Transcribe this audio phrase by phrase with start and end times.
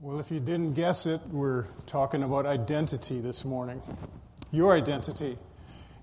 [0.00, 3.82] Well, if you didn't guess it, we're talking about identity this morning.
[4.52, 5.36] Your identity.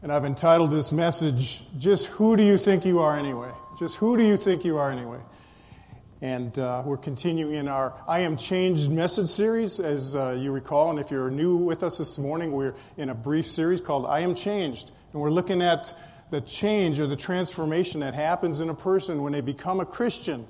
[0.04, 3.50] And I've entitled this message, Just Who Do You Think You Are Anyway?
[3.80, 5.20] Just Who Do You Think You Are Anyway?
[6.22, 10.90] And uh, we're continuing in our I Am Changed message series, as uh, you recall.
[10.90, 14.20] And if you're new with us this morning, we're in a brief series called I
[14.20, 14.92] Am Changed.
[15.14, 15.98] And we're looking at
[16.32, 20.46] the change or the transformation that happens in a person when they become a Christian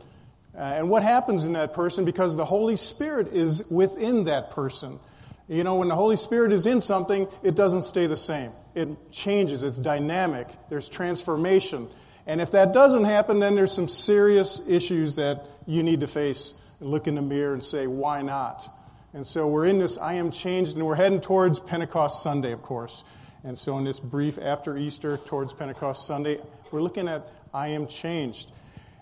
[0.57, 4.99] uh, and what happens in that person because the Holy Spirit is within that person.
[5.47, 8.51] You know, when the Holy Spirit is in something, it doesn't stay the same.
[8.73, 11.87] It changes, it's dynamic, there's transformation.
[12.25, 16.59] And if that doesn't happen, then there's some serious issues that you need to face
[16.79, 18.67] and look in the mirror and say, why not?
[19.13, 22.61] And so we're in this I am changed, and we're heading towards Pentecost Sunday, of
[22.61, 23.03] course.
[23.43, 26.39] And so in this brief after Easter towards Pentecost Sunday,
[26.71, 28.51] we're looking at I am changed.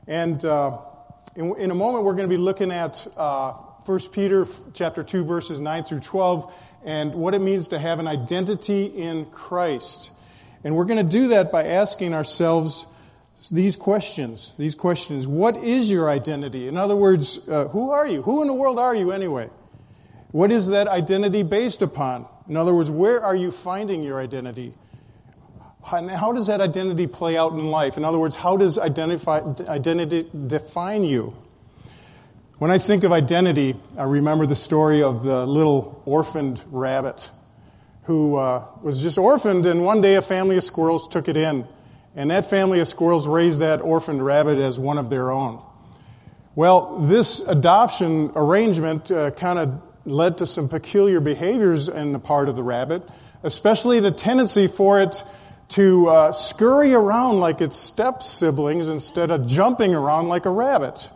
[0.05, 0.77] And uh,
[1.35, 3.53] in, in a moment, we're going to be looking at uh,
[3.85, 6.53] 1 Peter chapter 2, verses 9 through 12,
[6.85, 10.12] and what it means to have an identity in Christ.
[10.63, 12.85] And we're going to do that by asking ourselves
[13.51, 14.53] these questions.
[14.57, 15.27] These questions.
[15.27, 16.67] What is your identity?
[16.67, 18.21] In other words, uh, who are you?
[18.21, 19.49] Who in the world are you anyway?
[20.31, 22.27] What is that identity based upon?
[22.47, 24.73] In other words, where are you finding your identity?
[25.84, 27.98] How does that identity play out in life?
[27.98, 31.35] In other words, how does identity define you?
[32.57, 37.29] When I think of identity, I remember the story of the little orphaned rabbit
[38.03, 41.67] who uh, was just orphaned, and one day a family of squirrels took it in.
[42.15, 45.62] And that family of squirrels raised that orphaned rabbit as one of their own.
[46.55, 52.49] Well, this adoption arrangement uh, kind of led to some peculiar behaviors in the part
[52.49, 53.03] of the rabbit,
[53.41, 55.23] especially the tendency for it
[55.69, 61.09] to uh, scurry around like its step siblings instead of jumping around like a rabbit.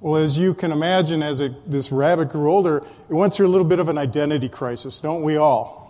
[0.00, 3.48] Well, as you can imagine, as it, this rabbit grew older, it went through a
[3.48, 5.80] little bit of an identity crisis, don't we all?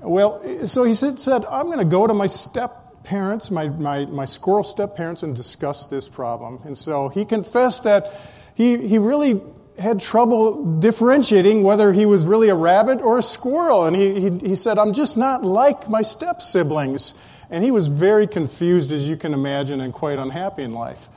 [0.00, 4.06] Well, so he said, said I'm going to go to my step parents, my, my,
[4.06, 6.60] my squirrel step parents, and discuss this problem.
[6.64, 8.12] And so he confessed that
[8.54, 9.40] he, he really
[9.82, 13.84] had trouble differentiating whether he was really a rabbit or a squirrel.
[13.84, 17.20] And he, he, he, said, I'm just not like my step siblings.
[17.50, 21.08] And he was very confused, as you can imagine, and quite unhappy in life.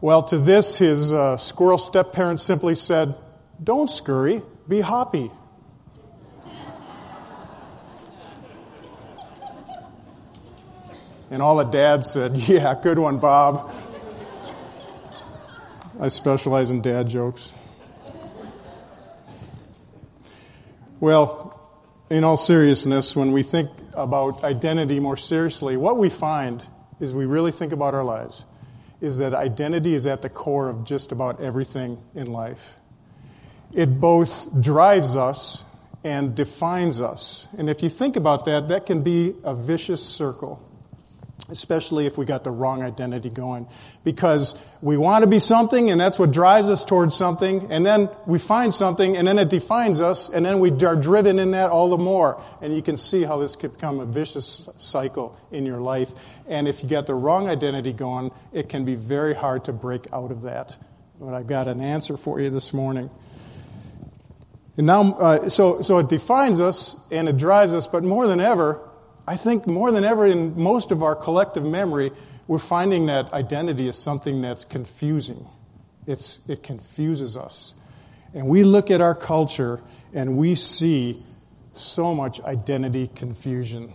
[0.00, 3.14] Well, to this, his uh, squirrel step parent simply said,
[3.62, 5.30] Don't scurry, be hoppy.
[11.28, 13.72] And all the dads said, Yeah, good one, Bob.
[15.98, 17.52] I specialize in dad jokes.
[20.98, 21.60] Well,
[22.08, 26.66] in all seriousness, when we think about identity more seriously, what we find
[27.00, 28.46] is we really think about our lives
[29.02, 32.74] is that identity is at the core of just about everything in life.
[33.74, 35.62] It both drives us
[36.02, 37.46] and defines us.
[37.58, 40.62] And if you think about that, that can be a vicious circle
[41.48, 43.66] especially if we got the wrong identity going.
[44.04, 48.08] Because we want to be something, and that's what drives us towards something, and then
[48.26, 51.70] we find something, and then it defines us, and then we are driven in that
[51.70, 52.42] all the more.
[52.60, 56.12] And you can see how this could become a vicious cycle in your life.
[56.48, 60.12] And if you got the wrong identity going, it can be very hard to break
[60.12, 60.76] out of that.
[61.20, 63.10] But I've got an answer for you this morning.
[64.76, 68.40] And now, uh, so, so it defines us and it drives us, but more than
[68.40, 68.80] ever,
[69.26, 72.12] I think more than ever in most of our collective memory,
[72.46, 75.46] we're finding that identity is something that's confusing.
[76.06, 77.74] It's, it confuses us.
[78.34, 79.80] And we look at our culture
[80.14, 81.22] and we see
[81.72, 83.92] so much identity confusion.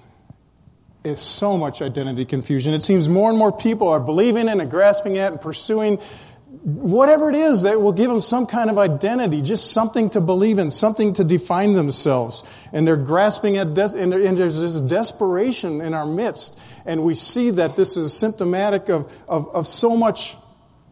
[1.03, 2.73] It's so much identity confusion.
[2.73, 5.99] It seems more and more people are believing in and grasping at and pursuing
[6.63, 10.59] whatever it is that will give them some kind of identity, just something to believe
[10.59, 12.43] in, something to define themselves.
[12.73, 16.59] And they're grasping at, and, and there's this desperation in our midst.
[16.85, 20.35] And we see that this is symptomatic of, of, of so much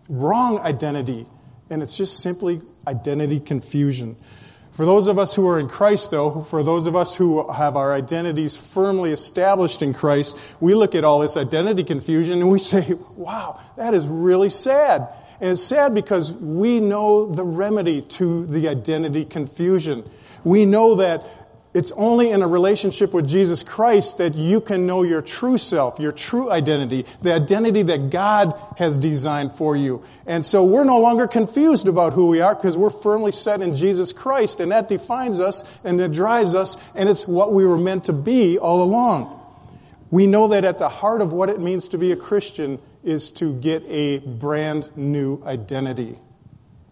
[0.08, 1.28] wrong identity.
[1.70, 4.16] And it's just simply identity confusion.
[4.72, 7.76] For those of us who are in Christ, though, for those of us who have
[7.76, 12.60] our identities firmly established in Christ, we look at all this identity confusion and we
[12.60, 15.10] say, wow, that is really sad.
[15.42, 20.04] And it's sad because we know the remedy to the identity confusion.
[20.44, 21.24] We know that
[21.72, 26.00] it's only in a relationship with Jesus Christ that you can know your true self,
[26.00, 30.04] your true identity, the identity that God has designed for you.
[30.26, 33.76] And so we're no longer confused about who we are because we're firmly set in
[33.76, 37.78] Jesus Christ and that defines us and that drives us and it's what we were
[37.78, 39.36] meant to be all along.
[40.10, 43.30] We know that at the heart of what it means to be a Christian is
[43.30, 46.20] to get a brand new identity.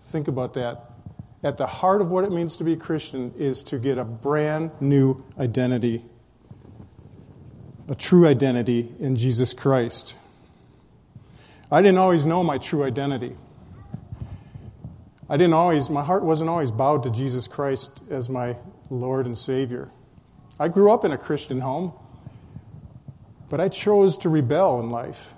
[0.04, 0.84] Think about that.
[1.44, 4.04] at the heart of what it means to be a Christian is to get a
[4.04, 6.04] brand new identity,
[7.88, 10.16] a true identity in Jesus Christ.
[11.72, 13.36] I didn't always know my true identity.
[15.30, 18.56] I didn't always, my heart wasn't always bowed to Jesus Christ as my
[18.90, 19.90] Lord and Savior.
[20.60, 21.94] I grew up in a Christian home,
[23.50, 25.34] but I chose to rebel in life.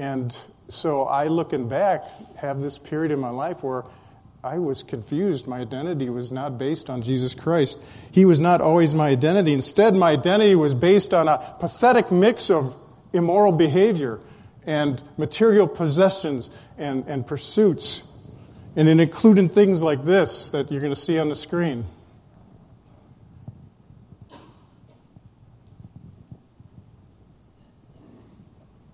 [0.00, 0.34] And
[0.68, 2.04] so I, looking back,
[2.36, 3.84] have this period in my life where
[4.42, 5.46] I was confused.
[5.46, 7.78] My identity was not based on Jesus Christ.
[8.10, 9.52] He was not always my identity.
[9.52, 12.74] Instead, my identity was based on a pathetic mix of
[13.12, 14.20] immoral behavior
[14.64, 16.48] and material possessions
[16.78, 18.06] and, and pursuits.
[18.76, 21.84] And it included things like this that you're going to see on the screen.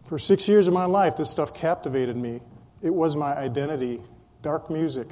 [0.09, 2.41] For six years of my life, this stuff captivated me.
[2.81, 4.01] It was my identity.
[4.41, 5.09] Dark music.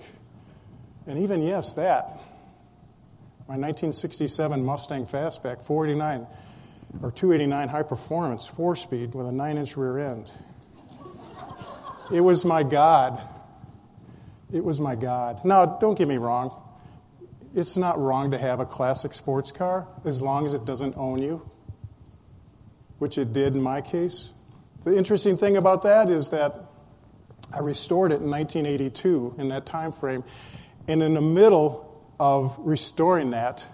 [1.07, 2.21] And even, yes, that.
[3.49, 6.27] My 1967 Mustang Fastback 489
[7.03, 10.31] or 289 high performance, four speed with a nine inch rear end.
[12.13, 13.21] It was my God.
[14.53, 15.45] It was my God.
[15.45, 16.55] Now, don't get me wrong.
[17.55, 21.21] It's not wrong to have a classic sports car as long as it doesn't own
[21.21, 21.43] you,
[22.99, 24.31] which it did in my case.
[24.85, 26.61] The interesting thing about that is that
[27.53, 30.25] I restored it in 1982 in that time frame.
[30.87, 33.65] And in the middle of restoring that,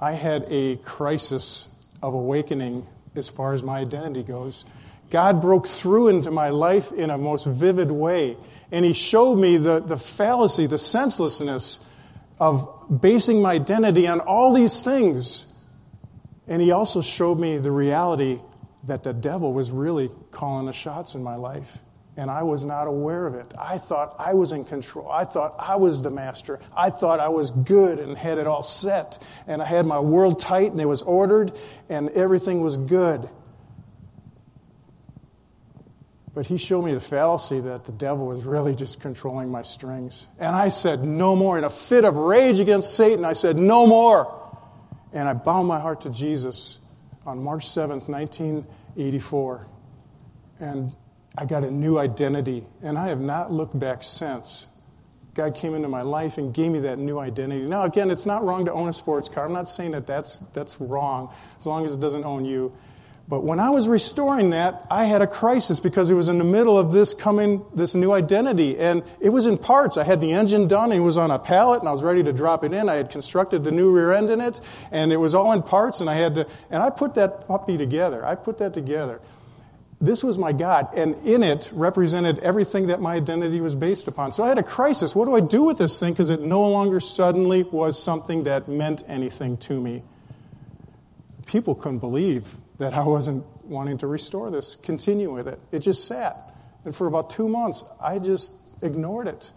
[0.00, 1.72] I had a crisis
[2.02, 2.84] of awakening
[3.14, 4.64] as far as my identity goes.
[5.10, 8.36] God broke through into my life in a most vivid way.
[8.72, 11.78] And He showed me the, the fallacy, the senselessness
[12.40, 15.46] of basing my identity on all these things.
[16.48, 18.40] And He also showed me the reality
[18.84, 21.78] that the devil was really calling the shots in my life.
[22.16, 23.46] And I was not aware of it.
[23.58, 25.10] I thought I was in control.
[25.10, 26.60] I thought I was the master.
[26.76, 29.18] I thought I was good and had it all set.
[29.46, 31.52] And I had my world tight and it was ordered
[31.88, 33.30] and everything was good.
[36.34, 40.26] But he showed me the fallacy that the devil was really just controlling my strings.
[40.38, 41.56] And I said, no more.
[41.56, 44.38] In a fit of rage against Satan, I said, no more.
[45.14, 46.78] And I bound my heart to Jesus
[47.26, 49.66] on March 7th, 1984.
[50.60, 50.94] And
[51.36, 52.64] I got a new identity.
[52.82, 54.66] And I have not looked back since.
[55.34, 57.64] God came into my life and gave me that new identity.
[57.64, 59.46] Now, again, it's not wrong to own a sports car.
[59.46, 62.72] I'm not saying that that's, that's wrong, as long as it doesn't own you.
[63.28, 66.44] But when I was restoring that, I had a crisis because it was in the
[66.44, 68.78] middle of this coming, this new identity.
[68.78, 69.96] And it was in parts.
[69.96, 72.32] I had the engine done, it was on a pallet, and I was ready to
[72.32, 72.88] drop it in.
[72.88, 74.60] I had constructed the new rear end in it,
[74.90, 77.78] and it was all in parts, and I had to, and I put that puppy
[77.78, 78.24] together.
[78.24, 79.20] I put that together.
[80.00, 84.32] This was my God, and in it represented everything that my identity was based upon.
[84.32, 85.14] So I had a crisis.
[85.14, 86.12] What do I do with this thing?
[86.12, 90.02] Because it no longer suddenly was something that meant anything to me.
[91.46, 95.60] People couldn't believe that I wasn't wanting to restore this, continue with it.
[95.70, 96.54] It just sat.
[96.84, 99.50] And for about two months, I just ignored it.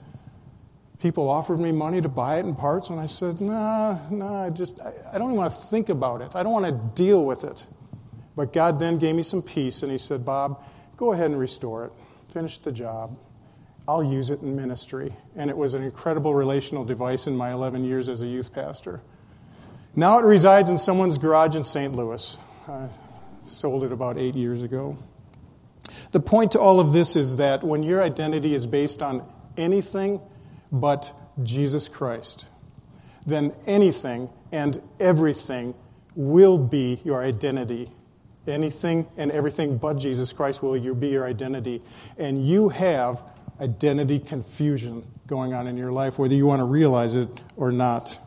[0.99, 4.49] People offered me money to buy it in parts, and I said, nah, nah, I
[4.49, 6.35] just, I, I don't even want to think about it.
[6.35, 7.65] I don't want to deal with it.
[8.35, 10.63] But God then gave me some peace, and He said, Bob,
[10.97, 11.91] go ahead and restore it.
[12.29, 13.17] Finish the job.
[13.87, 15.13] I'll use it in ministry.
[15.35, 19.01] And it was an incredible relational device in my 11 years as a youth pastor.
[19.95, 21.93] Now it resides in someone's garage in St.
[21.93, 22.37] Louis.
[22.67, 22.89] I
[23.45, 24.97] sold it about eight years ago.
[26.11, 29.23] The point to all of this is that when your identity is based on
[29.57, 30.21] anything
[30.71, 32.45] but Jesus Christ,
[33.25, 35.75] then anything and everything
[36.15, 37.91] will be your identity.
[38.47, 41.81] Anything and everything but Jesus Christ will be your identity.
[42.17, 43.21] And you have
[43.59, 48.17] identity confusion going on in your life, whether you want to realize it or not.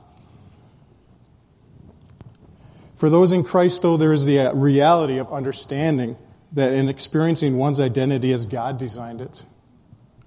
[2.98, 6.16] For those in Christ, though, there is the uh, reality of understanding
[6.50, 9.44] that in experiencing one's identity as God designed it.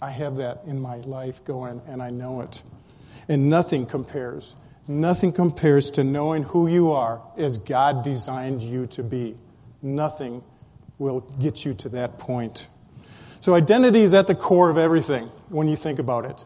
[0.01, 2.63] I have that in my life going, and I know it.
[3.27, 4.55] And nothing compares.
[4.87, 9.35] Nothing compares to knowing who you are as God designed you to be.
[9.81, 10.41] Nothing
[10.97, 12.67] will get you to that point.
[13.41, 16.45] So, identity is at the core of everything when you think about it.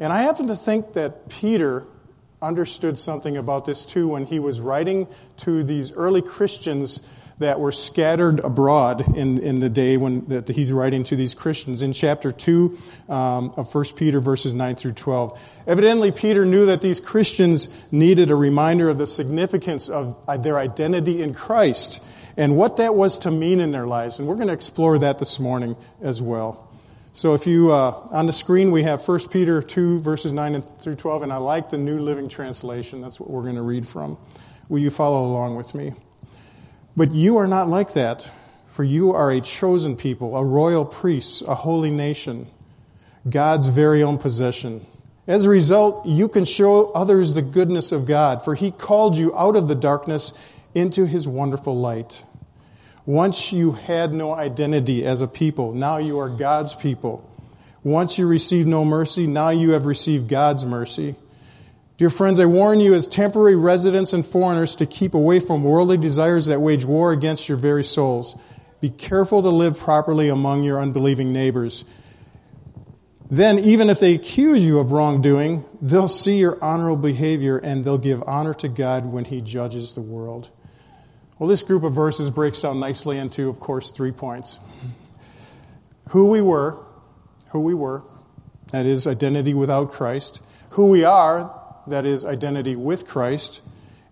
[0.00, 1.84] And I happen to think that Peter
[2.44, 5.08] understood something about this too when he was writing
[5.38, 7.06] to these early Christians
[7.38, 11.82] that were scattered abroad in, in the day when that he's writing to these Christians
[11.82, 15.38] in chapter 2 um, of 1 Peter verses 9 through 12.
[15.66, 20.58] Evidently, Peter knew that these Christians needed a reminder of the significance of uh, their
[20.58, 24.18] identity in Christ and what that was to mean in their lives.
[24.18, 26.63] And we're going to explore that this morning as well.
[27.16, 30.96] So if you, uh, on the screen, we have 1 Peter 2, verses 9 through
[30.96, 33.00] 12, and I like the New Living Translation.
[33.00, 34.18] That's what we're going to read from.
[34.68, 35.92] Will you follow along with me?
[36.96, 38.28] But you are not like that,
[38.66, 42.48] for you are a chosen people, a royal priest, a holy nation,
[43.30, 44.84] God's very own possession.
[45.28, 49.32] As a result, you can show others the goodness of God, for He called you
[49.38, 50.36] out of the darkness
[50.74, 52.24] into His wonderful light.
[53.06, 57.28] Once you had no identity as a people, now you are God's people.
[57.82, 61.14] Once you received no mercy, now you have received God's mercy.
[61.98, 65.98] Dear friends, I warn you as temporary residents and foreigners to keep away from worldly
[65.98, 68.36] desires that wage war against your very souls.
[68.80, 71.84] Be careful to live properly among your unbelieving neighbors.
[73.30, 77.98] Then, even if they accuse you of wrongdoing, they'll see your honorable behavior and they'll
[77.98, 80.48] give honor to God when He judges the world.
[81.38, 84.58] Well, this group of verses breaks down nicely into, of course, three points.
[86.10, 86.78] Who we were,
[87.50, 88.02] who we were,
[88.70, 90.40] that is identity without Christ.
[90.70, 91.52] Who we are,
[91.88, 93.62] that is identity with Christ.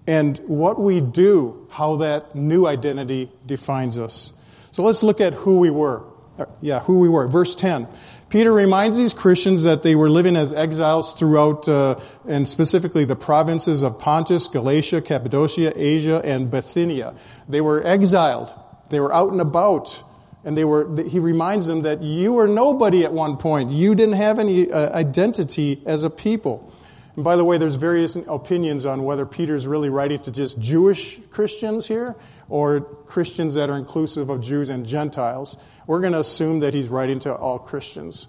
[0.07, 4.33] And what we do, how that new identity defines us.
[4.73, 6.03] So let's look at who we were.
[6.39, 7.29] Uh, yeah, who we were.
[7.29, 7.87] Verse 10.
[8.33, 13.15] Peter reminds these Christians that they were living as exiles throughout, uh, and specifically the
[13.15, 17.13] provinces of Pontus, Galatia, Cappadocia, Asia, and Bithynia.
[17.47, 18.51] They were exiled.
[18.89, 20.03] They were out and about.
[20.47, 23.71] And they were, he reminds them that you were nobody at one point.
[23.71, 26.73] You didn't have any uh, identity as a people.
[27.17, 31.21] And by the way, there's various opinions on whether Peter's really writing to just Jewish
[31.31, 32.17] Christians here
[32.49, 35.59] or Christians that are inclusive of Jews and Gentiles.
[35.87, 38.27] We're going to assume that he's writing to all Christians.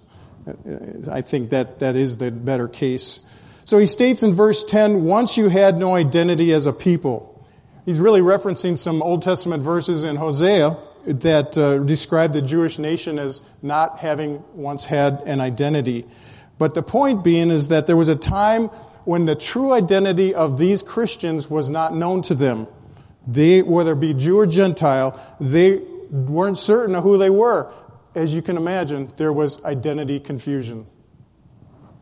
[1.10, 3.26] I think that that is the better case.
[3.64, 7.30] So he states in verse 10, once you had no identity as a people.
[7.86, 13.18] He's really referencing some Old Testament verses in Hosea that uh, describe the Jewish nation
[13.18, 16.06] as not having once had an identity.
[16.58, 18.68] But the point being is that there was a time
[19.04, 22.68] when the true identity of these Christians was not known to them.
[23.26, 25.82] They, whether it be Jew or Gentile, they
[26.14, 27.70] weren't certain of who they were.
[28.14, 30.86] As you can imagine, there was identity confusion,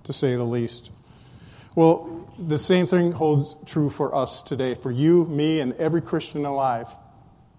[0.04, 0.90] to say the least.
[1.74, 6.44] Well, the same thing holds true for us today, for you, me, and every Christian
[6.44, 6.86] alive.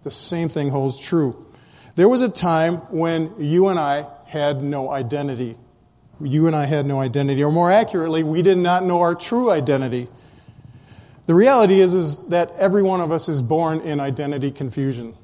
[0.04, 1.48] The same thing holds true.
[1.96, 5.58] There was a time when you and I had no identity.
[6.22, 9.50] You and I had no identity, or more accurately, we did not know our true
[9.50, 10.08] identity.
[11.26, 15.18] The reality is, is that every one of us is born in identity confusion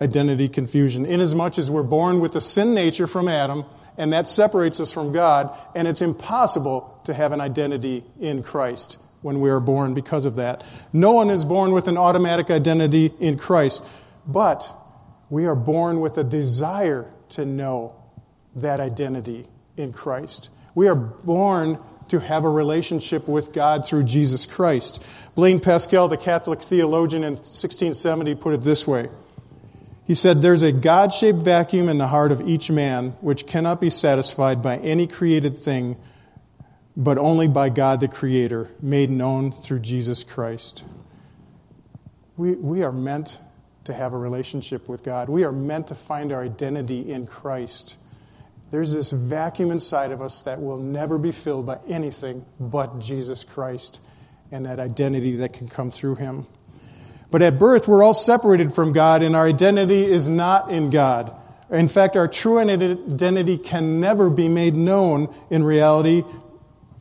[0.00, 3.64] identity confusion, inasmuch as we're born with the sin nature from Adam,
[3.96, 8.98] and that separates us from God, and it's impossible to have an identity in Christ
[9.22, 10.64] when we are born because of that.
[10.92, 13.84] No one is born with an automatic identity in Christ,
[14.26, 14.70] but
[15.30, 17.94] we are born with a desire to know
[18.56, 19.46] that identity
[19.76, 20.50] in Christ.
[20.74, 25.04] We are born to have a relationship with God through Jesus Christ.
[25.34, 29.08] Blaise Pascal, the Catholic theologian in 1670, put it this way
[30.06, 33.80] he said, There's a God shaped vacuum in the heart of each man which cannot
[33.80, 35.96] be satisfied by any created thing,
[36.96, 40.84] but only by God the Creator, made known through Jesus Christ.
[42.36, 43.38] We, we are meant
[43.84, 45.28] to have a relationship with God.
[45.28, 47.96] We are meant to find our identity in Christ.
[48.70, 53.44] There's this vacuum inside of us that will never be filled by anything but Jesus
[53.44, 54.00] Christ
[54.50, 56.46] and that identity that can come through Him.
[57.30, 61.34] But at birth, we're all separated from God, and our identity is not in God.
[61.70, 66.22] In fact, our true identity can never be made known in reality.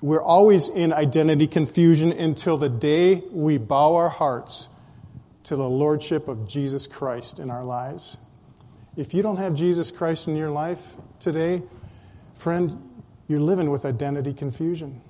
[0.01, 4.67] We're always in identity confusion until the day we bow our hearts
[5.45, 8.17] to the Lordship of Jesus Christ in our lives.
[8.95, 10.81] If you don't have Jesus Christ in your life
[11.19, 11.61] today,
[12.35, 12.89] friend,
[13.27, 15.01] you're living with identity confusion.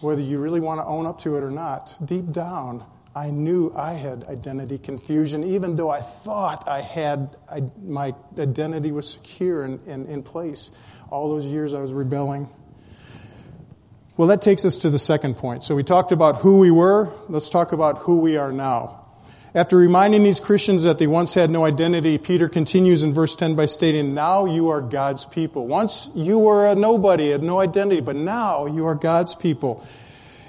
[0.00, 3.72] Whether you really want to own up to it or not, deep down, I knew
[3.74, 9.64] I had identity confusion, even though I thought I had I, my identity was secure
[9.64, 10.70] and, and in place.
[11.10, 12.48] All those years I was rebelling.
[14.16, 15.64] Well, that takes us to the second point.
[15.64, 17.12] So we talked about who we were.
[17.28, 18.98] Let's talk about who we are now.
[19.56, 23.56] After reminding these Christians that they once had no identity, Peter continues in verse 10
[23.56, 25.66] by stating, Now you are God's people.
[25.66, 29.84] Once you were a nobody, had no identity, but now you are God's people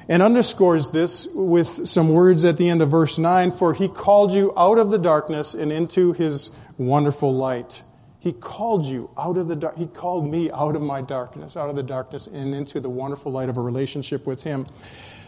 [0.08, 4.34] and underscores this with some words at the end of verse 9 For he called
[4.34, 7.84] you out of the darkness and into his wonderful light.
[8.20, 9.78] He called you out of the dark.
[9.78, 13.32] He called me out of my darkness, out of the darkness, and into the wonderful
[13.32, 14.68] light of a relationship with him.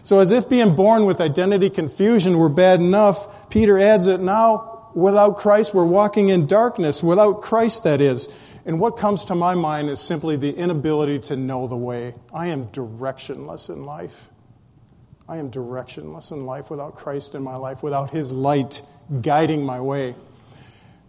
[0.03, 4.89] So, as if being born with identity confusion were bad enough, Peter adds that now,
[4.94, 7.01] without Christ, we're walking in darkness.
[7.01, 8.36] Without Christ, that is.
[8.65, 12.13] And what comes to my mind is simply the inability to know the way.
[12.32, 14.30] I am directionless in life.
[15.27, 18.82] I am directionless in life without Christ in my life, without His light
[19.22, 20.15] guiding my way.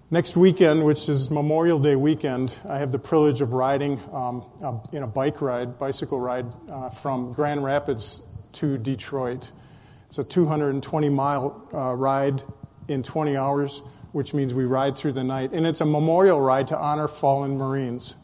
[0.09, 4.45] Next weekend, which is Memorial Day weekend, I have the privilege of riding um,
[4.93, 9.51] in a bike ride, bicycle ride, uh, from Grand Rapids to Detroit.
[10.07, 12.41] It's a 220 mile uh, ride
[12.87, 15.51] in 20 hours, which means we ride through the night.
[15.53, 18.15] And it's a memorial ride to honor fallen Marines.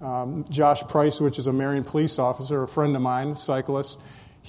[0.00, 3.98] Um, Josh Price, which is a Marion police officer, a friend of mine, cyclist,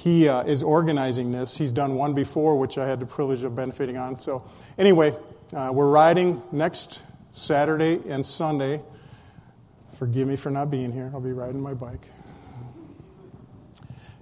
[0.04, 1.58] he uh, is organizing this.
[1.58, 4.18] He's done one before, which I had the privilege of benefiting on.
[4.18, 4.46] So,
[4.78, 5.14] anyway,
[5.54, 7.02] uh, we're riding next
[7.34, 8.82] Saturday and Sunday.
[9.98, 11.12] Forgive me for not being here.
[11.14, 12.08] I'll be riding my bike.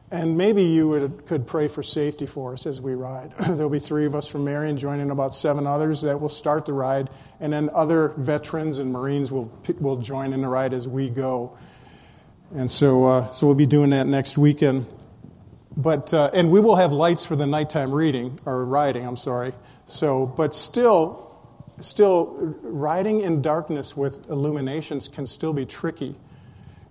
[0.10, 3.36] And maybe you would, could pray for safety for us as we ride.
[3.40, 6.74] There'll be three of us from Marion joining about seven others that will start the
[6.74, 11.08] ride, and then other veterans and Marines will, will join in the ride as we
[11.08, 11.56] go.
[12.56, 14.88] And so, uh, so we'll be doing that next weekend.
[15.78, 19.54] But, uh, and we will have lights for the nighttime reading, or riding, I'm sorry.
[19.86, 21.32] So, but still,
[21.82, 26.16] still, riding in darkness with illuminations can still be tricky.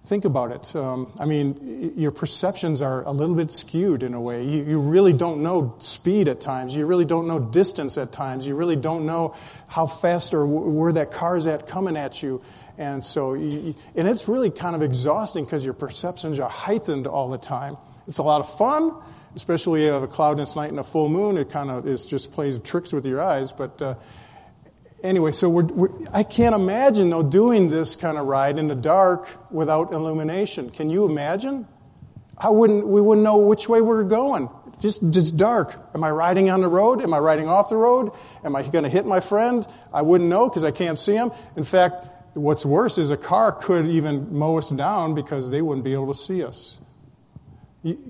[0.04, 0.76] Think about it.
[0.76, 4.44] Um, I mean, your perceptions are a little bit skewed in a way.
[4.44, 6.76] You, you really don't know speed at times.
[6.76, 8.46] You really don't know distance at times.
[8.46, 9.34] You really don't know
[9.66, 12.40] how fast or where that car's at coming at you.
[12.78, 17.28] And so, you, and it's really kind of exhausting because your perceptions are heightened all
[17.28, 17.76] the time.
[18.06, 18.94] It's a lot of fun,
[19.34, 21.36] especially if you have a cloudless night and a full moon.
[21.36, 23.52] It kind of is just plays tricks with your eyes.
[23.52, 23.94] But uh,
[25.02, 28.74] anyway, so we're, we're, I can't imagine though doing this kind of ride in the
[28.74, 30.70] dark without illumination.
[30.70, 31.66] Can you imagine?
[32.38, 32.86] I wouldn't.
[32.86, 34.50] We wouldn't know which way we we're going.
[34.78, 35.74] Just, just dark.
[35.94, 37.02] Am I riding on the road?
[37.02, 38.12] Am I riding off the road?
[38.44, 39.66] Am I going to hit my friend?
[39.92, 41.32] I wouldn't know because I can't see him.
[41.56, 45.84] In fact, what's worse is a car could even mow us down because they wouldn't
[45.84, 46.78] be able to see us.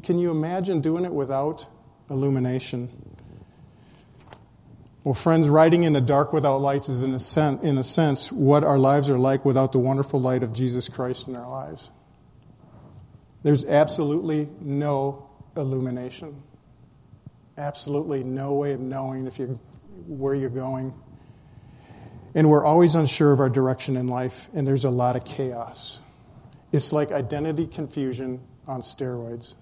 [0.03, 1.67] Can you imagine doing it without
[2.09, 2.89] illumination?
[5.05, 8.33] Well, friends, riding in the dark without lights is, in a, sense, in a sense,
[8.33, 11.91] what our lives are like without the wonderful light of Jesus Christ in our lives.
[13.43, 16.43] There's absolutely no illumination.
[17.59, 19.49] Absolutely no way of knowing if you're,
[20.07, 20.95] where you're going.
[22.35, 26.01] And we're always unsure of our direction in life, and there's a lot of chaos.
[26.73, 29.55] It's like identity confusion on steroids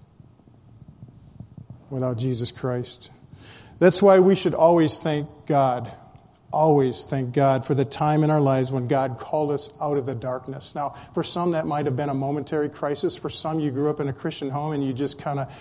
[1.89, 3.11] without Jesus Christ.
[3.79, 5.91] That's why we should always thank God,
[6.51, 10.05] always thank God for the time in our lives when God called us out of
[10.05, 10.73] the darkness.
[10.75, 13.17] Now, for some, that might have been a momentary crisis.
[13.17, 15.53] For some, you grew up in a Christian home and you just kind of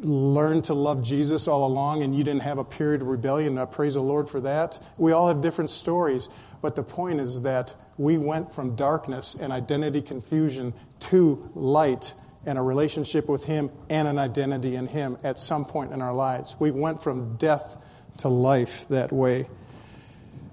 [0.00, 3.58] learned to love Jesus all along and you didn't have a period of rebellion.
[3.58, 4.78] Uh, praise the Lord for that.
[4.96, 6.28] We all have different stories.
[6.60, 12.14] But the point is that we went from darkness and identity confusion to light
[12.46, 16.14] and a relationship with Him and an identity in Him at some point in our
[16.14, 16.56] lives.
[16.58, 17.76] We went from death
[18.18, 19.48] to life that way.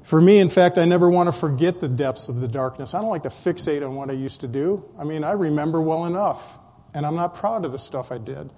[0.04, 2.94] For me, in fact, I never want to forget the depths of the darkness.
[2.94, 4.86] I don't like to fixate on what I used to do.
[5.00, 6.60] I mean, I remember well enough,
[6.94, 8.52] and I'm not proud of the stuff I did.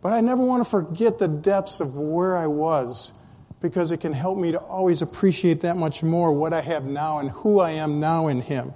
[0.00, 3.12] But I never want to forget the depths of where I was
[3.60, 7.18] because it can help me to always appreciate that much more what I have now
[7.18, 8.74] and who I am now in Him.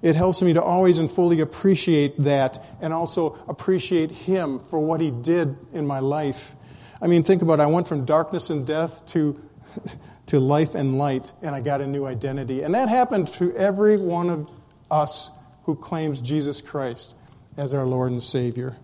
[0.00, 5.00] It helps me to always and fully appreciate that and also appreciate Him for what
[5.00, 6.54] He did in my life.
[7.00, 7.62] I mean, think about it.
[7.62, 9.40] I went from darkness and death to,
[10.26, 12.62] to life and light, and I got a new identity.
[12.62, 14.50] And that happened to every one of
[14.90, 15.30] us
[15.64, 17.14] who claims Jesus Christ
[17.56, 18.76] as our Lord and Savior.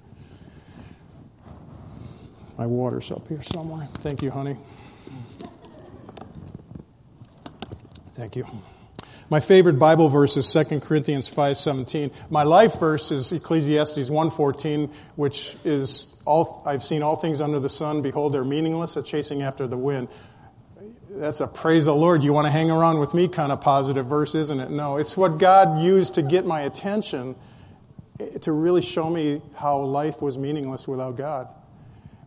[2.58, 3.88] My water's up here somewhere.
[3.94, 4.56] Thank you, honey.
[8.14, 8.46] Thank you.
[9.30, 12.10] My favorite Bible verse is 2 Corinthians 5:17.
[12.30, 17.68] My life verse is Ecclesiastes 1:14, which is all I've seen all things under the
[17.68, 20.08] sun behold they're meaningless, a chasing after the wind.
[21.10, 22.24] That's a praise the Lord.
[22.24, 24.70] You want to hang around with me kind of positive verse, isn't it?
[24.70, 27.36] No, it's what God used to get my attention
[28.18, 31.48] eh, to really show me how life was meaningless without God.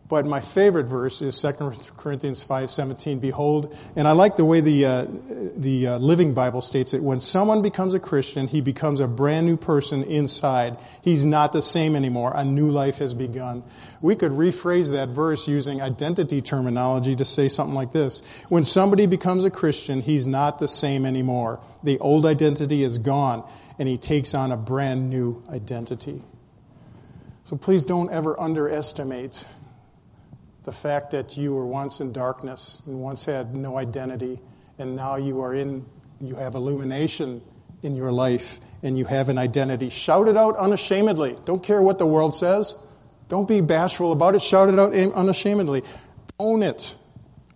[0.08, 3.20] But my favorite verse is 2 Corinthians 5:17.
[3.20, 5.06] Behold, and I like the way the uh,
[5.54, 7.02] the uh, Living Bible states it.
[7.02, 10.78] When someone becomes a Christian, he becomes a brand new person inside.
[11.02, 12.32] He's not the same anymore.
[12.34, 13.62] A new life has begun.
[14.00, 19.04] We could rephrase that verse using identity terminology to say something like this: When somebody
[19.04, 21.60] becomes a Christian, he's not the same anymore.
[21.82, 23.46] The old identity is gone,
[23.78, 26.22] and he takes on a brand new identity.
[27.44, 29.44] So please don't ever underestimate
[30.68, 34.38] the fact that you were once in darkness and once had no identity,
[34.78, 35.82] and now you are in,
[36.20, 37.40] you have illumination
[37.82, 39.88] in your life, and you have an identity.
[39.88, 41.38] Shout it out unashamedly.
[41.46, 42.74] Don't care what the world says.
[43.30, 44.42] Don't be bashful about it.
[44.42, 45.84] Shout it out unashamedly.
[46.38, 46.94] Own it.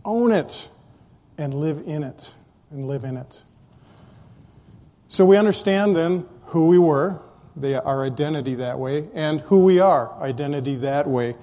[0.07, 0.67] Own it.
[1.37, 2.33] And live in it.
[2.71, 3.43] And live in it.
[5.09, 7.21] So we understand then who we were,
[7.57, 11.37] they, our identity that way, and who we are, identity that way.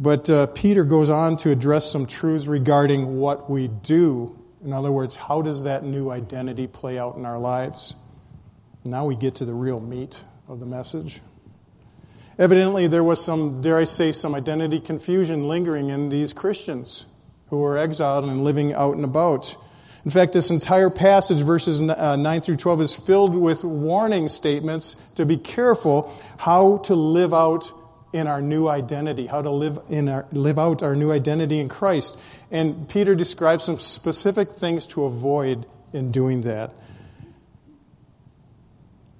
[0.00, 4.34] But uh, Peter goes on to address some truths regarding what we do.
[4.64, 7.94] In other words, how does that new identity play out in our lives?
[8.82, 11.20] Now we get to the real meat of the message.
[12.38, 17.04] Evidently, there was some, dare I say, some identity confusion lingering in these Christians
[17.50, 19.54] who were exiled and living out and about.
[20.06, 24.94] In fact, this entire passage, verses uh, 9 through 12, is filled with warning statements
[25.16, 27.70] to be careful how to live out
[28.12, 31.68] in our new identity, how to live, in our, live out our new identity in
[31.68, 32.20] Christ.
[32.50, 36.72] And Peter describes some specific things to avoid in doing that.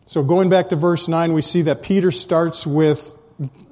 [0.07, 3.14] So going back to verse 9, we see that Peter starts with,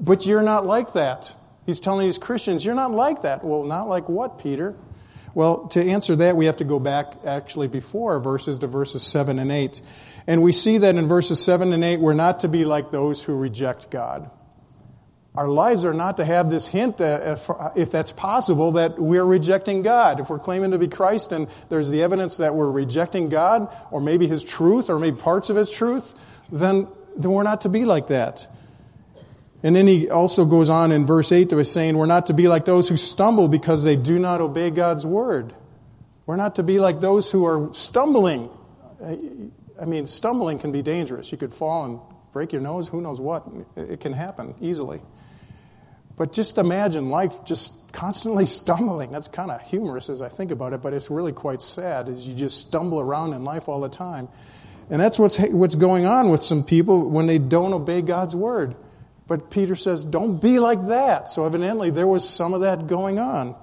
[0.00, 1.34] but you're not like that.
[1.66, 3.44] He's telling these Christians, you're not like that.
[3.44, 4.76] Well, not like what, Peter?
[5.34, 9.38] Well, to answer that, we have to go back actually before verses to verses 7
[9.40, 9.80] and 8.
[10.28, 13.22] And we see that in verses 7 and 8, we're not to be like those
[13.22, 14.30] who reject God.
[15.38, 19.82] Our lives are not to have this hint, if, if that's possible, that we're rejecting
[19.82, 20.18] God.
[20.18, 24.00] If we're claiming to be Christ and there's the evidence that we're rejecting God, or
[24.00, 26.12] maybe His truth, or maybe parts of His truth,
[26.50, 28.48] then, then we're not to be like that.
[29.62, 32.48] And then he also goes on in verse 8 to saying, We're not to be
[32.48, 35.54] like those who stumble because they do not obey God's word.
[36.26, 38.50] We're not to be like those who are stumbling.
[39.00, 41.30] I mean, stumbling can be dangerous.
[41.30, 42.00] You could fall and
[42.32, 43.46] break your nose, who knows what.
[43.76, 45.00] It can happen easily.
[46.18, 49.10] But just imagine life just constantly stumbling.
[49.10, 52.26] That's kind of humorous as I think about it, but it's really quite sad as
[52.26, 54.28] you just stumble around in life all the time.
[54.90, 58.74] And that's what's, what's going on with some people when they don't obey God's word.
[59.26, 61.30] But Peter says, don't be like that.
[61.30, 63.54] So evidently there was some of that going on.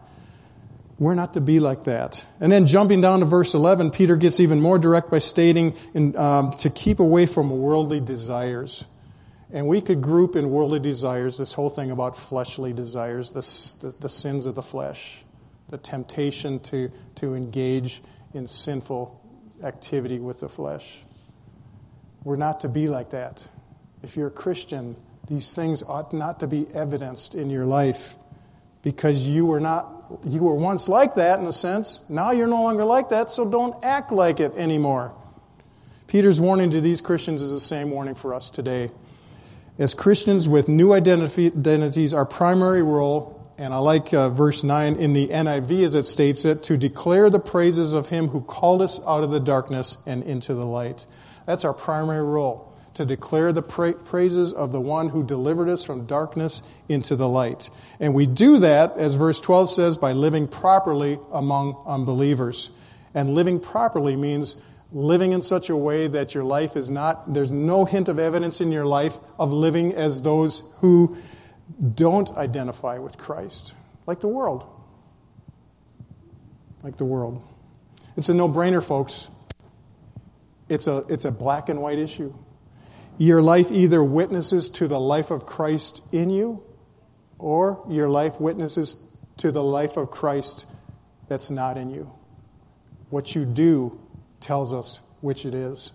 [0.97, 2.23] We're not to be like that.
[2.39, 6.15] And then jumping down to verse 11, Peter gets even more direct by stating in,
[6.15, 8.85] um, to keep away from worldly desires.
[9.55, 13.95] And we could group in worldly desires this whole thing about fleshly desires, the, the,
[14.01, 15.23] the sins of the flesh,
[15.69, 18.01] the temptation to, to engage
[18.33, 19.17] in sinful
[19.63, 21.01] activity with the flesh.
[22.25, 23.47] We're not to be like that.
[24.03, 24.97] If you're a Christian,
[25.29, 28.15] these things ought not to be evidenced in your life
[28.83, 29.89] because you were not
[30.25, 32.07] you were once like that in a sense.
[32.09, 35.13] Now you're no longer like that, so don't act like it anymore.
[36.07, 38.91] Peter's warning to these Christians is the same warning for us today.
[39.77, 45.11] As Christians with new identities, our primary role, and I like uh, verse 9 in
[45.11, 49.05] the NIV as it states it, to declare the praises of him who called us
[49.05, 51.05] out of the darkness and into the light.
[51.45, 55.83] That's our primary role, to declare the pra- praises of the one who delivered us
[55.83, 57.69] from darkness into the light.
[57.99, 62.77] And we do that, as verse 12 says, by living properly among unbelievers.
[63.13, 67.51] And living properly means living in such a way that your life is not, there's
[67.51, 71.17] no hint of evidence in your life of living as those who
[71.95, 73.73] don't identify with Christ,
[74.05, 74.65] like the world.
[76.83, 77.41] Like the world.
[78.15, 79.27] It's a no brainer, folks.
[80.69, 82.33] It's a, it's a black and white issue.
[83.17, 86.63] Your life either witnesses to the life of Christ in you,
[87.39, 89.05] or your life witnesses
[89.37, 90.65] to the life of Christ
[91.27, 92.11] that's not in you.
[93.09, 93.99] What you do
[94.39, 95.91] tells us which it is.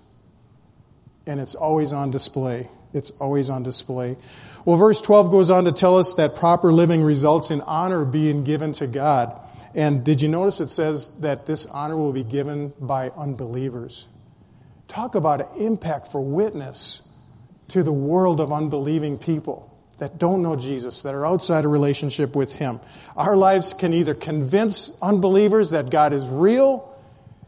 [1.27, 2.69] And it's always on display.
[2.93, 4.17] It's always on display.
[4.65, 8.45] Well, verse 12 goes on to tell us that proper living results in honor being
[8.45, 9.37] given to God.
[9.75, 14.09] And did you notice it says that this honor will be given by unbelievers?
[14.89, 17.09] Talk about an impact for witness
[17.69, 22.35] to the world of unbelieving people that don't know Jesus, that are outside a relationship
[22.35, 22.81] with Him.
[23.17, 26.90] Our lives can either convince unbelievers that God is real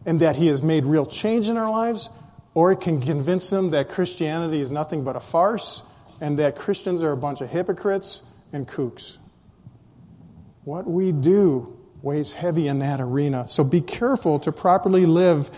[0.06, 2.10] and that He has made real change in our lives,
[2.54, 5.82] or it can convince them that Christianity is nothing but a farce
[6.20, 9.16] and that Christians are a bunch of hypocrites and kooks.
[10.64, 13.48] What we do weighs heavy in that arena.
[13.48, 15.50] So be careful to properly live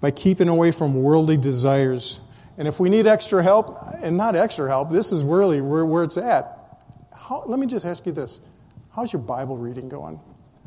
[0.00, 2.20] by keeping away from worldly desires.
[2.58, 6.04] And if we need extra help, and not extra help, this is really where, where
[6.04, 6.58] it's at.
[7.14, 8.40] How, let me just ask you this
[8.94, 10.20] How's your Bible reading going?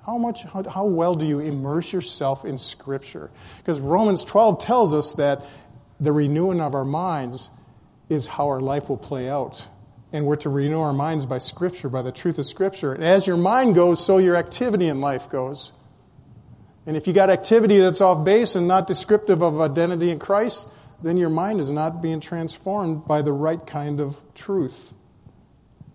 [0.05, 3.31] How much, how, how well do you immerse yourself in Scripture?
[3.57, 5.41] Because Romans 12 tells us that
[5.99, 7.49] the renewing of our minds
[8.07, 9.67] is how our life will play out.
[10.13, 12.93] And we're to renew our minds by Scripture, by the truth of Scripture.
[12.93, 15.71] And as your mind goes, so your activity in life goes.
[16.85, 20.69] And if you got activity that's off base and not descriptive of identity in Christ,
[21.01, 24.93] then your mind is not being transformed by the right kind of truth.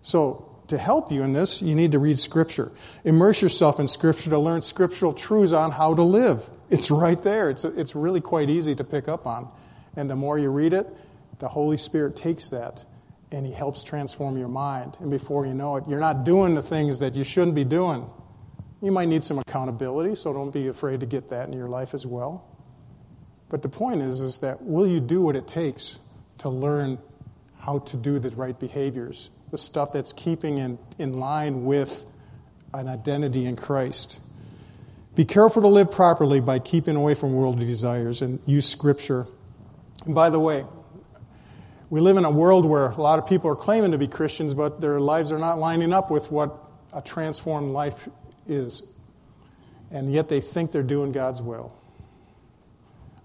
[0.01, 2.71] So, to help you in this, you need to read Scripture.
[3.03, 6.49] Immerse yourself in Scripture to learn scriptural truths on how to live.
[6.69, 7.49] It's right there.
[7.49, 9.49] It's, it's really quite easy to pick up on.
[9.95, 10.87] And the more you read it,
[11.39, 12.83] the Holy Spirit takes that
[13.31, 14.97] and He helps transform your mind.
[14.99, 18.09] And before you know it, you're not doing the things that you shouldn't be doing.
[18.81, 21.93] You might need some accountability, so don't be afraid to get that in your life
[21.93, 22.45] as well.
[23.49, 25.99] But the point is, is that will you do what it takes
[26.39, 26.97] to learn
[27.59, 32.03] how to do the right behaviors, the stuff that's keeping in, in line with
[32.73, 34.19] an identity in Christ?
[35.13, 39.27] Be careful to live properly by keeping away from worldly desires and use Scripture.
[40.05, 40.65] And by the way,
[41.89, 44.53] we live in a world where a lot of people are claiming to be Christians,
[44.53, 46.57] but their lives are not lining up with what
[46.93, 48.07] a transformed life
[48.47, 48.83] is.
[49.91, 51.75] And yet they think they're doing God's will.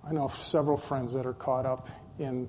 [0.04, 2.48] I know several friends that are caught up in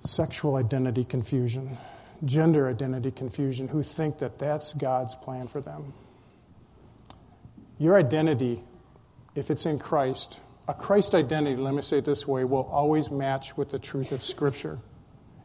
[0.00, 1.78] sexual identity confusion,
[2.24, 5.92] gender identity confusion, who think that that's God's plan for them.
[7.78, 8.62] Your identity,
[9.34, 13.10] if it's in Christ, a Christ identity, let me say it this way, will always
[13.10, 14.78] match with the truth of Scripture.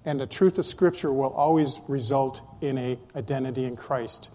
[0.04, 4.30] And the truth of Scripture will always result in a identity in Christ.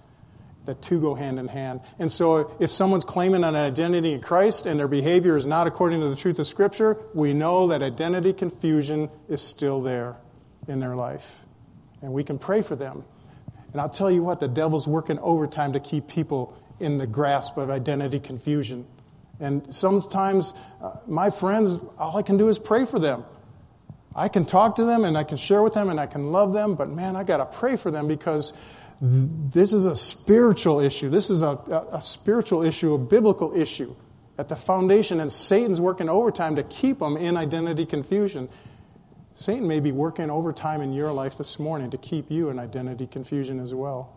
[0.65, 1.81] The two go hand in hand.
[1.99, 6.01] And so if someone's claiming an identity in Christ and their behavior is not according
[6.01, 10.17] to the truth of Scripture, we know that identity confusion is still there
[10.69, 11.40] in their life.
[12.03, 13.05] And we can pray for them.
[13.73, 17.57] And I'll tell you what, the devil's working overtime to keep people in the grasp
[17.57, 18.87] of identity confusion.
[19.39, 23.25] And sometimes uh, my friends, all I can do is pray for them.
[24.15, 26.53] I can talk to them and I can share with them and I can love
[26.53, 28.59] them, but man, I got to pray for them because
[29.01, 31.09] this is a spiritual issue.
[31.09, 33.95] This is a, a, a spiritual issue, a biblical issue
[34.37, 38.49] at the foundation, and Satan's working overtime to keep them in identity confusion.
[39.41, 43.07] Satan may be working overtime in your life this morning to keep you in identity
[43.07, 44.15] confusion as well.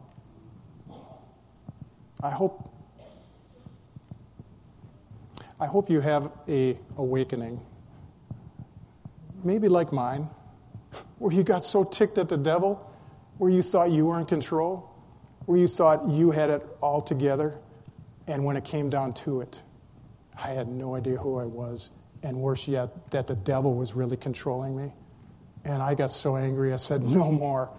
[2.21, 2.69] I hope
[5.61, 7.61] I hope you have a awakening.
[9.45, 10.27] Maybe like mine,
[11.19, 12.91] where you got so ticked at the devil
[13.37, 14.93] where you thought you were in control,
[15.45, 17.57] where you thought you had it all together,
[18.27, 19.61] and when it came down to it,
[20.35, 21.91] I had no idea who I was,
[22.23, 24.91] and worse yet, that the devil was really controlling me.
[25.65, 27.69] And I got so angry, I said, No more,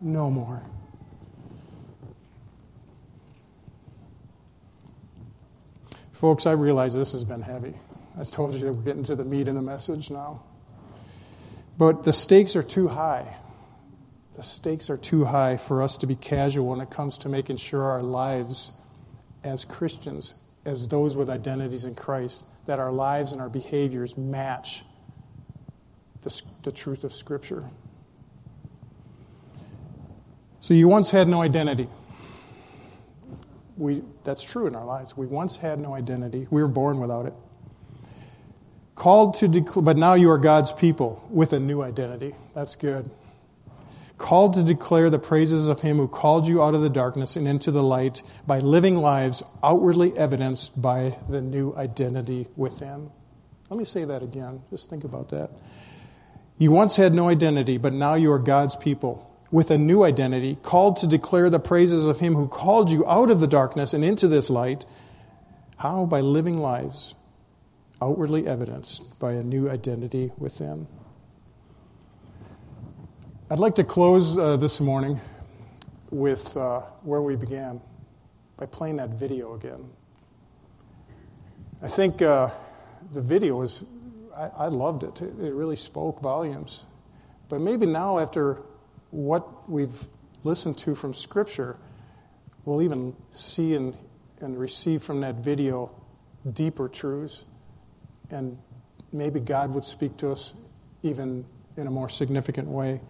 [0.00, 0.62] no more.
[6.12, 7.74] Folks, I realize this has been heavy.
[8.18, 10.42] I told you that we're getting to the meat of the message now.
[11.76, 13.36] But the stakes are too high.
[14.34, 17.58] The stakes are too high for us to be casual when it comes to making
[17.58, 18.72] sure our lives
[19.44, 24.82] as Christians, as those with identities in Christ, that our lives and our behaviors match
[26.28, 27.64] the, the truth of Scripture.
[30.60, 31.88] So you once had no identity.
[33.76, 35.16] We, that's true in our lives.
[35.16, 36.46] We once had no identity.
[36.50, 37.34] We were born without it.
[38.96, 42.34] Called to declare, but now you are God's people with a new identity.
[42.54, 43.08] That's good
[44.18, 47.46] called to declare the praises of him who called you out of the darkness and
[47.46, 53.10] into the light by living lives outwardly evidenced by the new identity within.
[53.70, 54.60] Let me say that again.
[54.70, 55.50] Just think about that.
[56.58, 60.58] You once had no identity, but now you are God's people with a new identity,
[60.60, 64.04] called to declare the praises of him who called you out of the darkness and
[64.04, 64.84] into this light.
[65.76, 66.04] How?
[66.04, 67.14] By living lives
[68.02, 70.86] outwardly evidenced by a new identity within.
[73.50, 75.20] I'd like to close uh, this morning
[76.10, 77.80] with uh, where we began
[78.56, 79.88] by playing that video again.
[81.80, 82.50] I think uh,
[83.12, 83.84] the video was,
[84.38, 85.20] I, I loved it.
[85.20, 85.34] it.
[85.40, 86.84] It really spoke volumes.
[87.48, 88.62] But maybe now, after
[89.10, 90.06] what we've
[90.44, 91.76] listened to from Scripture,
[92.64, 93.96] we'll even see and,
[94.40, 95.90] and receive from that video
[96.52, 97.44] deeper truths.
[98.30, 98.58] And
[99.12, 100.54] maybe God would speak to us
[101.02, 101.44] even
[101.76, 103.00] in a more significant way.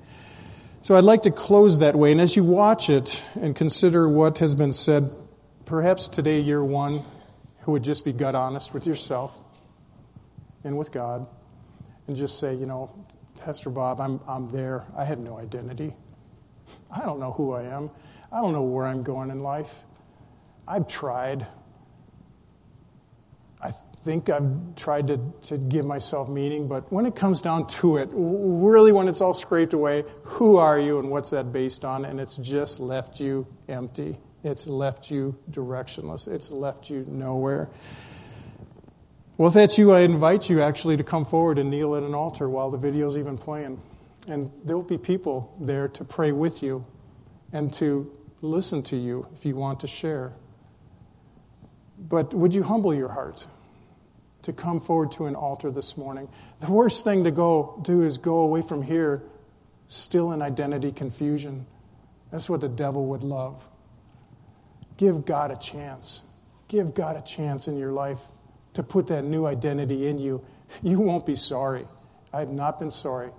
[0.82, 2.12] So I'd like to close that way.
[2.12, 5.10] And as you watch it and consider what has been said,
[5.64, 7.02] perhaps today you're one
[7.62, 9.36] who would just be gut honest with yourself
[10.64, 11.26] and with God
[12.06, 12.90] and just say, you know,
[13.38, 14.84] Pastor Bob, I'm, I'm there.
[14.96, 15.94] I have no identity.
[16.90, 17.90] I don't know who I am.
[18.32, 19.84] I don't know where I'm going in life.
[20.66, 21.46] I've tried.
[23.60, 23.70] I
[24.02, 28.10] think I've tried to, to give myself meaning, but when it comes down to it,
[28.12, 32.04] really when it's all scraped away, who are you and what's that based on?
[32.04, 34.18] And it's just left you empty.
[34.44, 36.28] It's left you directionless.
[36.28, 37.68] It's left you nowhere.
[39.38, 42.12] Well, if that's you, I invite you actually to come forward and kneel at an
[42.12, 43.80] altar while the video's even playing.
[44.26, 46.84] And there will be people there to pray with you
[47.52, 48.10] and to
[48.42, 50.32] listen to you if you want to share.
[52.00, 53.46] But would you humble your heart
[54.42, 56.28] to come forward to an altar this morning?
[56.58, 59.22] The worst thing to go do is go away from here
[59.86, 61.64] still in identity confusion.
[62.32, 63.62] That's what the devil would love.
[64.96, 66.22] Give God a chance.
[66.66, 68.18] Give God a chance in your life
[68.74, 70.44] to put that new identity in you,
[70.82, 71.86] you won't be sorry.
[72.32, 73.30] I have not been sorry.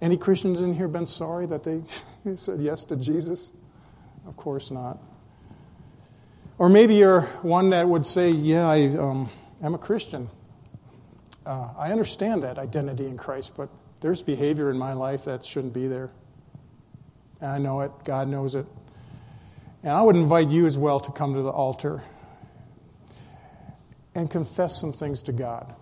[0.00, 1.82] Any Christians in here been sorry that they
[2.36, 3.50] said yes to Jesus?
[4.26, 4.98] Of course not.
[6.58, 9.30] Or maybe you're one that would say, Yeah, I, um,
[9.62, 10.28] I'm a Christian.
[11.46, 13.70] Uh, I understand that identity in Christ, but
[14.00, 16.10] there's behavior in my life that shouldn't be there.
[17.40, 18.66] And I know it, God knows it.
[19.82, 22.02] And I would invite you as well to come to the altar
[24.18, 25.72] and confess some things to God.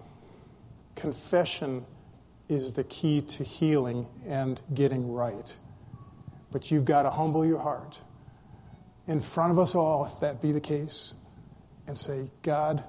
[0.94, 1.87] Confession
[2.51, 5.57] is the key to healing and getting right.
[6.53, 7.99] But you've got to humble your heart
[9.07, 11.14] in front of us all, if that be the case,
[11.87, 12.85] and say, God,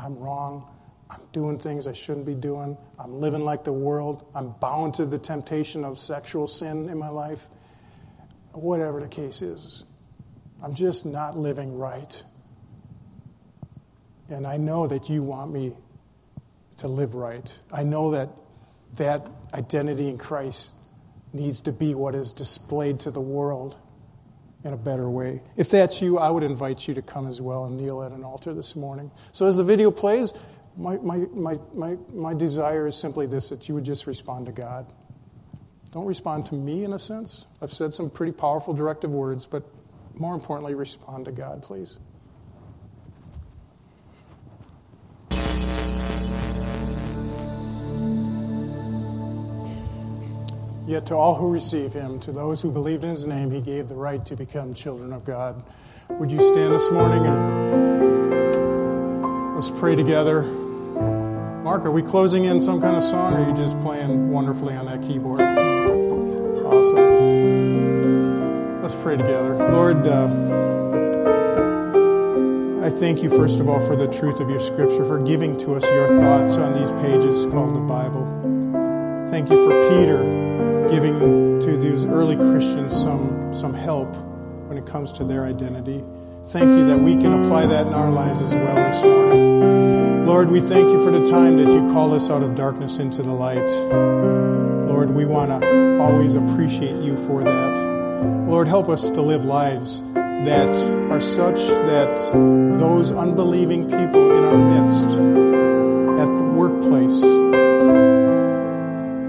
[0.00, 0.68] I'm wrong.
[1.10, 2.76] I'm doing things I shouldn't be doing.
[3.00, 4.26] I'm living like the world.
[4.32, 7.44] I'm bound to the temptation of sexual sin in my life.
[8.52, 9.84] Whatever the case is,
[10.62, 12.22] I'm just not living right.
[14.28, 15.72] And I know that you want me
[16.78, 17.56] to live right.
[17.72, 18.30] I know that
[18.96, 20.72] that identity in Christ
[21.32, 23.78] needs to be what is displayed to the world
[24.64, 25.42] in a better way.
[25.56, 28.24] If that's you, I would invite you to come as well and kneel at an
[28.24, 29.10] altar this morning.
[29.32, 30.32] So as the video plays,
[30.76, 34.52] my, my, my, my, my desire is simply this that you would just respond to
[34.52, 34.92] God.
[35.92, 37.46] Don't respond to me in a sense.
[37.62, 39.62] I've said some pretty powerful directive words, but
[40.14, 41.96] more importantly, respond to God, please.
[50.86, 53.88] Yet to all who receive him, to those who believed in his name, he gave
[53.88, 55.60] the right to become children of God.
[56.08, 58.36] Would you stand this morning and
[59.56, 60.42] let's pray together?
[60.42, 64.74] Mark, are we closing in some kind of song or are you just playing wonderfully
[64.74, 65.40] on that keyboard?
[66.64, 67.02] Awesome.
[68.80, 69.56] Let's pray together.
[69.72, 70.26] Lord, uh,
[72.86, 75.74] I thank you, first of all, for the truth of your scripture, for giving to
[75.74, 78.24] us your thoughts on these pages called the Bible.
[79.32, 80.45] Thank you for Peter
[80.90, 84.14] giving to these early Christians some, some help
[84.68, 86.04] when it comes to their identity.
[86.46, 90.26] Thank you that we can apply that in our lives as well this morning.
[90.26, 93.22] Lord, we thank you for the time that you call us out of darkness into
[93.22, 93.68] the light.
[94.88, 98.46] Lord, we want to always appreciate you for that.
[98.46, 100.76] Lord, help us to live lives that
[101.10, 102.16] are such that
[102.78, 105.08] those unbelieving people in our midst,
[106.20, 107.22] at the workplace,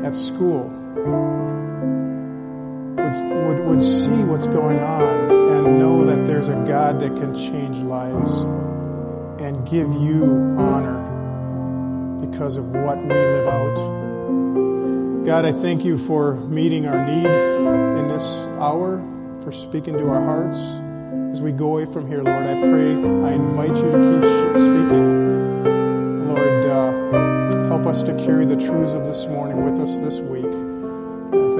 [0.06, 0.70] at school,
[3.67, 8.41] would, see what's going on and know that there's a God that can change lives
[9.41, 10.23] and give you
[10.58, 10.97] honor
[12.25, 15.25] because of what we live out.
[15.25, 18.23] God, I thank you for meeting our need in this
[18.60, 19.03] hour,
[19.41, 20.60] for speaking to our hearts.
[21.32, 24.23] As we go away from here, Lord, I pray, I invite you to keep
[24.62, 26.27] speaking.
[26.30, 30.66] Lord, uh, help us to carry the truths of this morning with us this week.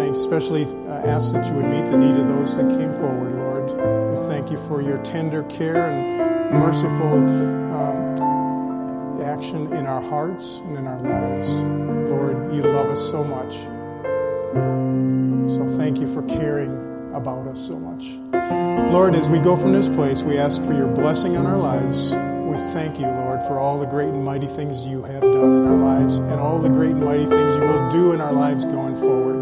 [0.08, 0.63] Uh, especially
[1.06, 4.17] ask that you would meet the need of those that came forward, Lord.
[4.17, 7.17] We thank you for your tender care and merciful
[7.76, 11.50] um, action in our hearts and in our lives.
[12.10, 13.56] Lord, you love us so much.
[15.54, 16.72] So thank you for caring
[17.13, 18.17] about us so much.
[18.91, 22.12] Lord, as we go from this place, we ask for your blessing on our lives.
[22.12, 25.67] We thank you, Lord, for all the great and mighty things you have done in
[25.67, 28.63] our lives and all the great and mighty things you will do in our lives
[28.65, 29.37] going forward.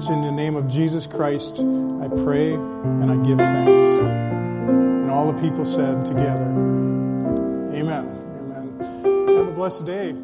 [0.00, 3.84] It's in the name of Jesus Christ I pray and I give thanks.
[4.00, 6.46] And all the people said together,
[7.74, 8.08] Amen.
[8.40, 9.36] Amen.
[9.36, 10.14] Have a blessed day.